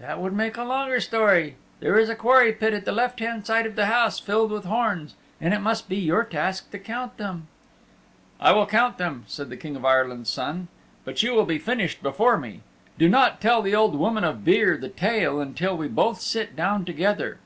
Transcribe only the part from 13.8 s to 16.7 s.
Woman of Beare the Tale until we both sit